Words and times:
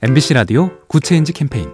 MBC 0.00 0.34
라디오 0.34 0.70
Good 0.86 1.04
Change 1.04 1.32
캠페인 1.32 1.72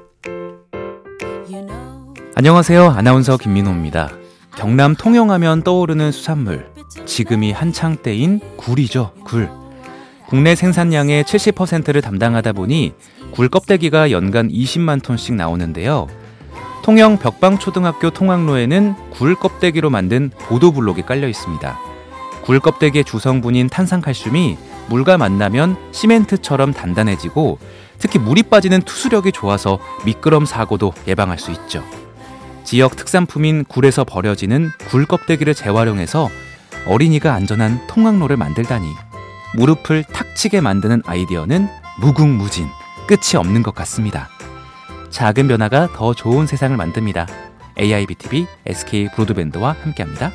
안녕하세요. 2.34 2.88
아나운서 2.88 3.36
김민호입니다. 3.36 4.12
경남 4.56 4.94
통영하면 4.94 5.62
떠오르는 5.62 6.10
수산물. 6.10 6.66
지금이 7.04 7.52
한창 7.52 7.96
때인 7.96 8.40
굴이죠, 8.56 9.12
굴. 9.24 9.50
국내 10.26 10.54
생산량의 10.54 11.24
70%를 11.24 12.00
담당하다 12.00 12.54
보니 12.54 12.94
굴 13.32 13.50
껍데기가 13.50 14.10
연간 14.10 14.48
20만 14.48 15.02
톤씩 15.02 15.34
나오는데요. 15.34 16.06
통영 16.82 17.18
벽방초등학교 17.18 18.08
통학로에는 18.08 18.94
굴 19.10 19.34
껍데기로 19.34 19.90
만든 19.90 20.30
보도블록이 20.48 21.02
깔려 21.02 21.28
있습니다. 21.28 21.78
굴 22.40 22.58
껍데기의 22.58 23.04
주성분인 23.04 23.68
탄산칼슘이 23.68 24.56
물과 24.88 25.18
만나면 25.18 25.76
시멘트처럼 25.92 26.72
단단해지고 26.72 27.58
특히 27.98 28.18
물이 28.18 28.44
빠지는 28.44 28.82
투수력이 28.82 29.32
좋아서 29.32 29.78
미끄럼 30.04 30.46
사고도 30.46 30.92
예방할 31.06 31.38
수 31.38 31.50
있죠. 31.50 31.84
지역 32.64 32.96
특산품인 32.96 33.64
굴에서 33.64 34.04
버려지는 34.04 34.70
굴 34.88 35.06
껍데기를 35.06 35.54
재활용해서 35.54 36.30
어린이가 36.86 37.32
안전한 37.32 37.86
통학로를 37.86 38.36
만들다니 38.36 38.86
무릎을 39.54 40.04
탁 40.04 40.34
치게 40.34 40.60
만드는 40.60 41.02
아이디어는 41.06 41.68
무궁무진 42.00 42.66
끝이 43.06 43.36
없는 43.36 43.62
것 43.62 43.74
같습니다. 43.74 44.28
작은 45.10 45.46
변화가 45.48 45.92
더 45.94 46.12
좋은 46.14 46.46
세상을 46.46 46.76
만듭니다. 46.76 47.26
AIBTV 47.78 48.46
SK 48.66 49.08
브로드밴드와 49.14 49.76
함께합니다. 49.82 50.32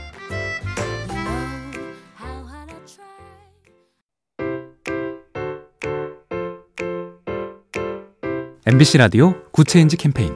MBC 8.71 8.99
라디오 8.99 9.33
Good 9.51 9.70
Change 9.70 9.97
캠페인 9.97 10.35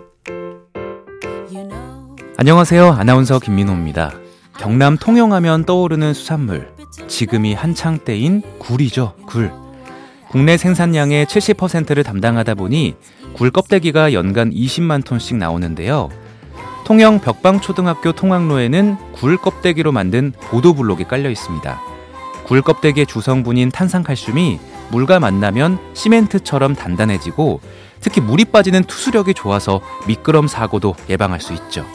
안녕하세요. 2.35 2.93
아나운서 2.93 3.37
김민호입니다. 3.37 4.11
경남 4.57 4.97
통영하면 4.97 5.65
떠오르는 5.65 6.15
수산물. 6.15 6.73
지금이 7.07 7.53
한창 7.53 7.99
때인 7.99 8.41
굴이죠, 8.57 9.13
굴. 9.27 9.51
국내 10.31 10.57
생산량의 10.57 11.27
70%를 11.27 12.03
담당하다 12.03 12.55
보니 12.55 12.95
굴 13.33 13.51
껍데기가 13.51 14.13
연간 14.13 14.49
20만 14.49 15.05
톤씩 15.05 15.37
나오는데요. 15.37 16.09
통영 16.85 17.19
벽방초등학교 17.19 18.13
통학로에는 18.13 18.97
굴 19.13 19.37
껍데기로 19.37 19.91
만든 19.91 20.31
보도블록이 20.41 21.03
깔려 21.03 21.29
있습니다. 21.29 21.79
굴 22.45 22.63
껍데기의 22.63 23.05
주성분인 23.05 23.69
탄산칼슘이 23.69 24.59
물과 24.89 25.19
만나면 25.19 25.77
시멘트처럼 25.93 26.75
단단해지고 26.75 27.61
특히 28.03 28.21
물이 28.21 28.45
빠지는 28.45 28.83
투수력이 28.83 29.33
좋아서 29.33 29.81
미끄럼 30.07 30.47
사고도 30.47 30.95
예방할 31.09 31.39
수 31.39 31.53
있죠. 31.53 31.85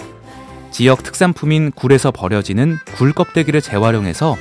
지역 0.71 1.03
특산품인 1.03 1.71
굴에서 1.73 2.11
버려지는 2.11 2.79
굴 2.97 3.13
껍데기를 3.13 3.61
재활용해서 3.61 4.37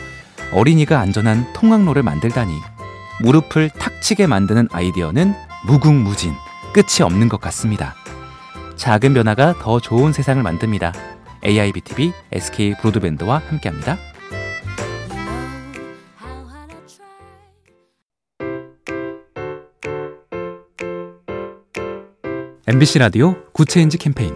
어린이가 0.54 1.00
안전한 1.00 1.52
통학로를 1.54 2.04
만들다니 2.04 2.54
무릎을 3.22 3.70
탁 3.72 4.02
치게 4.02 4.28
만드는 4.28 4.70
아이디어는 4.72 5.34
무궁무진 5.66 6.34
끝이 6.74 7.04
없는 7.04 7.28
것 7.28 7.42
같습니다. 7.42 7.96
작은 8.78 9.14
변화가 9.14 9.56
더 9.60 9.80
좋은 9.80 10.14
세상을 10.14 10.42
만듭니다. 10.42 10.94
AIBTV 11.44 12.14
SK 12.32 12.76
브로드밴드와 12.80 13.42
함께합니다. 13.50 13.98
MBC 22.70 23.00
라디오 23.00 23.38
Good 23.54 23.71
Change 23.71 23.98
캠페인 23.98 24.36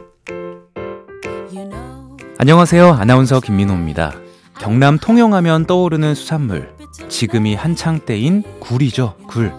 안녕하세요. 2.38 2.94
아나운서 2.94 3.42
김민호입니다. 3.42 4.14
경남 4.58 4.98
통영하면 4.98 5.66
떠오르는 5.66 6.16
수산물. 6.16 6.74
지금이 7.10 7.56
한창 7.56 8.00
때인 8.00 8.44
굴이죠, 8.62 9.16
굴. 9.28 9.52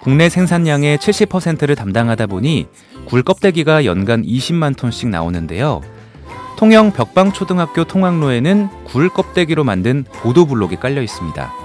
국내 0.00 0.28
생산량의 0.28 0.98
70%를 0.98 1.76
담당하다 1.76 2.26
보니 2.26 2.66
굴 3.04 3.22
껍데기가 3.22 3.84
연간 3.84 4.24
20만 4.24 4.76
톤씩 4.76 5.08
나오는데요. 5.08 5.80
통영 6.56 6.90
벽방초등학교 6.90 7.84
통학로에는 7.84 8.68
굴 8.82 9.10
껍데기로 9.10 9.62
만든 9.62 10.04
보도블록이 10.12 10.74
깔려 10.74 11.02
있습니다. 11.02 11.61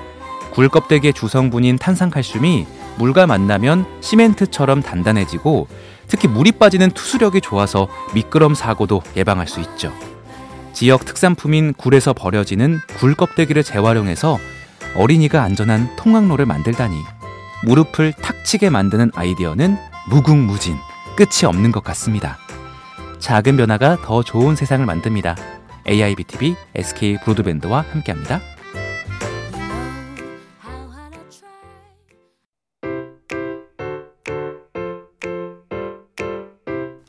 굴 0.57 0.69
껍데기의 0.69 1.13
주성분인 1.13 1.77
탄산칼슘이 1.77 2.65
물과 2.97 3.27
만나면 3.27 3.85
시멘트처럼 4.01 4.81
단단해지고 4.81 5.67
특히 6.07 6.27
물이 6.27 6.53
빠지는 6.53 6.89
투수력이 6.89 7.41
좋아서 7.41 7.87
미끄럼 8.15 8.55
사고도 8.55 9.03
예방할 9.15 9.47
수 9.47 9.59
있죠. 9.59 9.93
지역 10.73 11.05
특산품인 11.05 11.75
굴에서 11.75 12.13
버려지는 12.13 12.79
굴 12.97 13.13
껍데기를 13.13 13.61
재활용해서 13.61 14.39
어린이가 14.95 15.43
안전한 15.43 15.95
통학로를 15.95 16.47
만들다니 16.47 16.95
무릎을 17.63 18.13
탁 18.13 18.43
치게 18.43 18.71
만드는 18.71 19.11
아이디어는 19.13 19.77
무궁무진 20.09 20.75
끝이 21.15 21.45
없는 21.45 21.71
것 21.71 21.83
같습니다. 21.83 22.39
작은 23.19 23.57
변화가 23.57 23.97
더 24.01 24.23
좋은 24.23 24.55
세상을 24.55 24.83
만듭니다. 24.87 25.35
AIBTV 25.87 26.55
SK 26.73 27.17
브로드밴드와 27.23 27.85
함께합니다. 27.91 28.41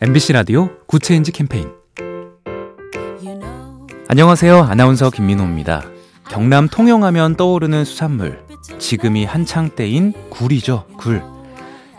MBC 0.00 0.32
라디오 0.32 0.70
Good 0.86 1.05
Change 1.05 1.32
캠페인 1.32 1.72
안녕하세요. 4.06 4.62
아나운서 4.62 5.10
김민호입니다. 5.10 5.82
경남 6.30 6.68
통영하면 6.68 7.34
떠오르는 7.34 7.84
수산물. 7.84 8.44
지금이 8.78 9.24
한창 9.24 9.70
때인 9.70 10.12
굴이죠, 10.30 10.84
굴. 10.98 11.20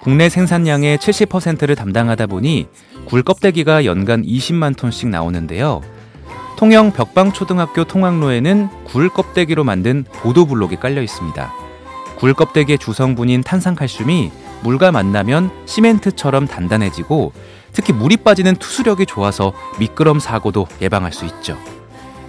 국내 0.02 0.30
생산량의 0.30 0.98
70%를 0.98 1.76
담당하다 1.76 2.28
보니 2.28 2.70
굴 3.04 3.22
껍데기가 3.22 3.84
연간 3.84 4.24
20만 4.24 4.78
톤씩 4.78 5.10
나오는데요. 5.10 5.82
통영 6.56 6.94
벽방초등학교 6.94 7.84
통학로에는 7.84 8.70
굴 8.86 9.10
껍데기로 9.10 9.66
만든 9.66 10.06
보도블록이 10.06 10.78
깔려 10.78 11.02
있습니다. 11.02 11.69
굴 12.20 12.34
껍데기의 12.34 12.78
주성분인 12.78 13.44
탄산칼슘이 13.44 14.32
물과 14.64 14.92
만나면 14.92 15.52
시멘트처럼 15.66 16.48
단단해지고 16.48 17.32
특히 17.72 17.94
물이 17.94 18.18
빠지는 18.18 18.56
투수력이 18.56 19.06
좋아서 19.06 19.54
미끄럼 19.80 20.20
사고도 20.20 20.68
예방할 20.82 21.14
수 21.14 21.26
있죠. 21.26 21.58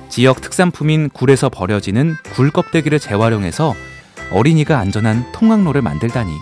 지역 0.09 0.41
특산품인 0.41 1.09
굴에서 1.11 1.49
버려지는 1.49 2.15
굴 2.34 2.51
껍데기를 2.51 2.99
재활용해서 2.99 3.75
어린이가 4.33 4.78
안전한 4.78 5.31
통학로를 5.33 5.83
만들다니 5.83 6.33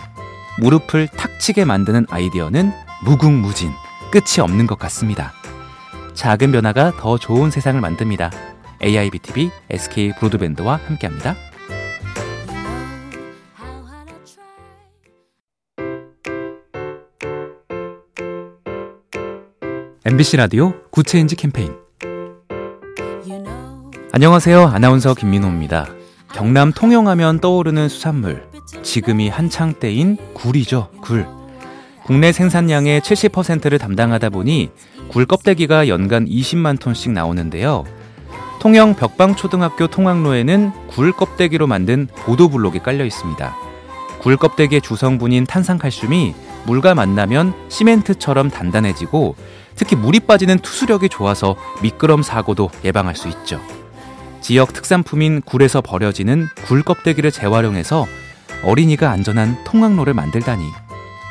무릎을 0.59 1.07
탁 1.07 1.39
치게 1.39 1.65
만드는 1.65 2.05
아이디어는 2.09 2.71
무궁무진 3.03 3.71
끝이 4.11 4.41
없는 4.41 4.67
것 4.67 4.77
같습니다. 4.77 5.33
작은 6.13 6.51
변화가 6.51 6.97
더 6.97 7.17
좋은 7.17 7.49
세상을 7.49 7.79
만듭니다. 7.79 8.31
AIBTV 8.83 9.51
SK 9.69 10.13
브로드밴드와 10.19 10.79
함께합니다. 10.85 11.35
MBC 20.09 20.37
라디오 20.37 20.73
Good 20.89 21.07
Change 21.07 21.35
캠페인 21.35 21.71
안녕하세요. 24.11 24.65
아나운서 24.65 25.13
김민호입니다. 25.13 25.85
경남 26.33 26.71
통영하면 26.71 27.39
떠오르는 27.39 27.89
수산물. 27.89 28.49
지금이 28.81 29.29
한창 29.29 29.73
때인 29.73 30.17
굴이죠, 30.33 30.89
굴. 31.03 31.27
국내 32.05 32.31
생산량의 32.31 33.01
70%를 33.01 33.77
담당하다 33.77 34.31
보니 34.31 34.71
굴 35.09 35.27
껍데기가 35.27 35.87
연간 35.87 36.25
20만 36.25 36.79
톤씩 36.79 37.11
나오는데요. 37.11 37.83
통영 38.59 38.95
벽방초등학교 38.95 39.85
통학로에는 39.85 40.71
굴 40.87 41.11
껍데기로 41.11 41.67
만든 41.67 42.07
보도블록이 42.15 42.79
깔려 42.79 43.05
있습니다. 43.05 43.68
굴 44.19 44.37
껍데기의 44.37 44.81
주성분인 44.81 45.45
탄산칼슘이 45.45 46.35
물과 46.65 46.93
만나면 46.93 47.53
시멘트처럼 47.69 48.49
단단해지고 48.49 49.35
특히 49.75 49.95
물이 49.95 50.21
빠지는 50.21 50.59
투수력이 50.59 51.09
좋아서 51.09 51.55
미끄럼 51.81 52.21
사고도 52.21 52.69
예방할 52.83 53.15
수 53.15 53.29
있죠. 53.29 53.61
지역 54.41 54.73
특산품인 54.73 55.41
굴에서 55.41 55.81
버려지는 55.81 56.47
굴 56.65 56.83
껍데기를 56.83 57.31
재활용해서 57.31 58.05
어린이가 58.63 59.09
안전한 59.09 59.63
통학로를 59.63 60.13
만들다니 60.13 60.63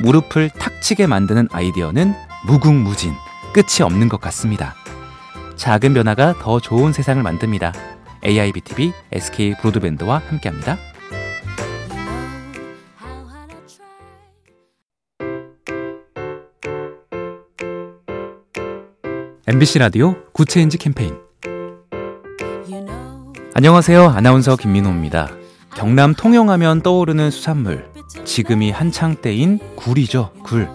무릎을 0.01 0.51
탁 0.51 0.81
치게 0.81 1.07
만드는 1.07 1.49
아이디어는 1.53 2.15
무궁무진 2.47 3.13
끝이 3.53 3.83
없는 3.83 4.09
것 4.09 4.21
같습니다. 4.21 4.75
작은 5.57 5.93
변화가 5.93 6.35
더 6.41 6.61
좋은 6.61 6.93
세상을 6.93 7.23
만듭니다. 7.23 7.73
AIBTV 8.25 8.93
SK 9.13 9.55
브로드밴드와 9.61 10.23
함께합니다. 10.29 10.79
MBC 19.51 19.79
라디오 19.79 20.15
Good 20.35 20.51
Change 20.51 20.77
캠페인 20.77 21.15
안녕하세요. 23.55 24.11
아나운서 24.11 24.57
김민호입니다. 24.57 25.31
경남 25.75 26.13
통영하면 26.13 26.83
떠오르는 26.83 27.31
수산물. 27.31 27.89
지금이 28.27 28.71
한창 28.71 29.17
때인 29.17 29.59
굴이죠, 29.75 30.33
굴. 30.45 30.69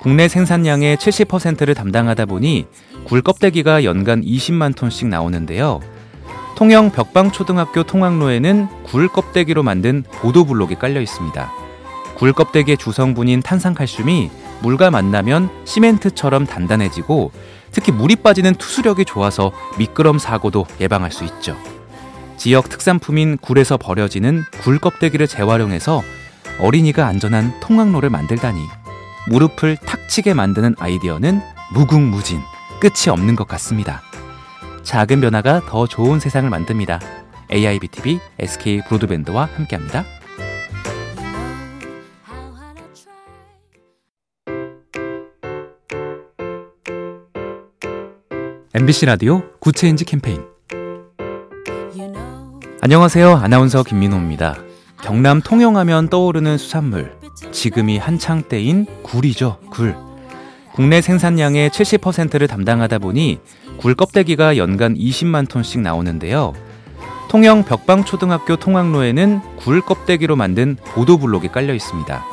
국내 0.00 0.26
생산량의 0.26 0.96
70%를 0.96 1.76
담당하다 1.76 2.26
보니 2.26 2.66
굴 3.04 3.22
껍데기가 3.22 3.84
연간 3.84 4.20
20만 4.20 4.74
톤씩 4.74 5.06
나오는데요. 5.06 5.78
통영 6.56 6.90
벽방초등학교 6.90 7.84
통학로에는 7.84 8.82
굴 8.82 9.06
껍데기로 9.06 9.62
만든 9.62 10.02
보도블록이 10.10 10.74
깔려 10.74 11.00
있습니다. 11.00 11.52
굴 12.16 12.32
껍데기의 12.32 12.78
주성분인 12.78 13.42
탄산칼슘이 13.42 14.28
물과 14.62 14.90
만나면 14.90 15.50
시멘트처럼 15.64 16.46
단단해지고 16.46 17.30
특히 17.72 17.90
물이 17.90 18.16
빠지는 18.16 18.54
투수력이 18.54 19.04
좋아서 19.04 19.50
미끄럼 19.78 20.18
사고도 20.18 20.66
예방할 20.80 21.10
수 21.10 21.24
있죠. 21.24 21.56
지역 22.36 22.68
특산품인 22.68 23.38
굴에서 23.38 23.76
버려지는 23.76 24.44
굴 24.62 24.78
껍데기를 24.78 25.26
재활용해서 25.26 26.02
어린이가 26.58 27.06
안전한 27.06 27.58
통학로를 27.60 28.10
만들다니 28.10 28.60
무릎을 29.28 29.76
탁 29.76 30.08
치게 30.08 30.34
만드는 30.34 30.74
아이디어는 30.78 31.40
무궁무진 31.72 32.40
끝이 32.80 33.10
없는 33.10 33.36
것 33.36 33.46
같습니다. 33.48 34.02
작은 34.82 35.20
변화가 35.20 35.62
더 35.66 35.86
좋은 35.86 36.18
세상을 36.20 36.48
만듭니다. 36.50 37.00
AIBTV 37.50 38.18
SK 38.38 38.82
브로드밴드와 38.88 39.48
함께합니다. 39.54 40.04
MBC 48.74 49.04
라디오 49.04 49.42
Good 49.60 49.78
Change 49.78 50.06
캠페인 50.06 50.40
안녕하세요. 52.80 53.36
아나운서 53.36 53.82
김민호입니다. 53.82 54.56
경남 55.02 55.42
통영하면 55.42 56.08
떠오르는 56.08 56.56
수산물. 56.56 57.12
지금이 57.50 57.98
한창 57.98 58.42
때인 58.42 58.86
굴이죠, 59.02 59.58
굴. 59.70 59.94
국내 60.72 61.02
생산량의 61.02 61.68
70%를 61.68 62.48
담당하다 62.48 63.00
보니 63.00 63.40
굴 63.76 63.94
껍데기가 63.94 64.56
연간 64.56 64.94
20만 64.94 65.50
톤씩 65.50 65.82
나오는데요. 65.82 66.54
통영 67.28 67.64
벽방초등학교 67.64 68.56
통학로에는 68.56 69.40
굴 69.56 69.82
껍데기로 69.82 70.34
만든 70.34 70.76
보도블록이 70.82 71.48
깔려 71.48 71.74
있습니다. 71.74 72.24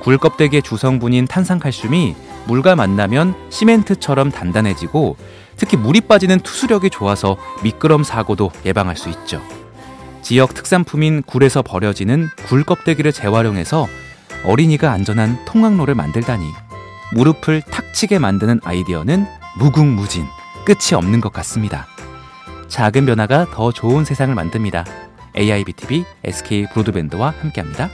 굴 0.00 0.16
껍데기의 0.16 0.62
주성분인 0.62 1.26
탄산칼슘이 1.26 2.14
물과 2.46 2.74
만나면 2.74 3.34
시멘트처럼 3.50 4.30
단단해지고 4.30 5.16
특히 5.56 5.76
물이 5.76 6.02
빠지는 6.02 6.40
투수력이 6.40 6.90
좋아서 6.90 7.36
미끄럼 7.62 8.04
사고도 8.04 8.50
예방할 8.64 8.96
수 8.96 9.08
있죠. 9.10 9.40
지역 10.22 10.54
특산품인 10.54 11.22
굴에서 11.22 11.62
버려지는 11.62 12.28
굴 12.46 12.64
껍데기를 12.64 13.12
재활용해서 13.12 13.86
어린이가 14.44 14.90
안전한 14.90 15.44
통학로를 15.44 15.94
만들다니 15.94 16.44
무릎을 17.14 17.62
탁 17.62 17.92
치게 17.94 18.18
만드는 18.18 18.60
아이디어는 18.64 19.26
무궁무진 19.58 20.24
끝이 20.64 20.94
없는 20.94 21.20
것 21.20 21.32
같습니다. 21.32 21.86
작은 22.68 23.06
변화가 23.06 23.46
더 23.52 23.70
좋은 23.70 24.04
세상을 24.04 24.34
만듭니다. 24.34 24.84
AIBTV 25.36 26.04
SK 26.24 26.66
브로드밴드와 26.72 27.34
함께합니다. 27.40 27.90